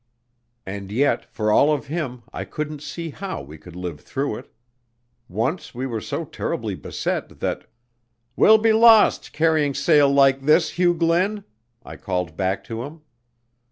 [0.65, 4.51] And yet for all of him I couldn't see how we could live through it.
[5.29, 7.69] Once we were so terribly beset that,
[8.35, 11.43] "We'll be lost carrying sail like this, Hugh Glynn!"
[11.85, 13.01] I called back to him.